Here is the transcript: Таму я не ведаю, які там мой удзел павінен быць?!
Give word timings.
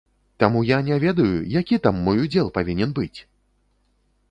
Таму 0.43 0.59
я 0.69 0.79
не 0.87 0.97
ведаю, 1.03 1.35
які 1.59 1.79
там 1.85 2.01
мой 2.09 2.23
удзел 2.25 2.51
павінен 2.57 2.97
быць?! 3.01 3.19